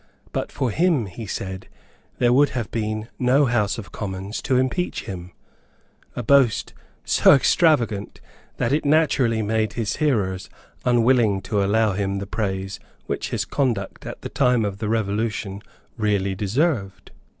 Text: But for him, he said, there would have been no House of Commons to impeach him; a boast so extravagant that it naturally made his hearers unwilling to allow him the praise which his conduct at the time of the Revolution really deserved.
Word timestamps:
But 0.31 0.51
for 0.51 0.71
him, 0.71 1.05
he 1.05 1.27
said, 1.27 1.67
there 2.17 2.33
would 2.33 2.49
have 2.57 2.71
been 2.71 3.07
no 3.19 3.45
House 3.45 3.77
of 3.77 3.91
Commons 3.91 4.41
to 4.41 4.57
impeach 4.57 5.03
him; 5.03 5.31
a 6.15 6.23
boast 6.23 6.73
so 7.05 7.33
extravagant 7.33 8.19
that 8.57 8.73
it 8.73 8.83
naturally 8.83 9.43
made 9.43 9.73
his 9.73 9.97
hearers 9.97 10.49
unwilling 10.85 11.39
to 11.43 11.63
allow 11.63 11.91
him 11.91 12.17
the 12.17 12.25
praise 12.25 12.79
which 13.05 13.29
his 13.29 13.45
conduct 13.45 14.07
at 14.07 14.21
the 14.23 14.29
time 14.29 14.65
of 14.65 14.79
the 14.79 14.89
Revolution 14.89 15.61
really 15.97 16.33
deserved. 16.33 17.11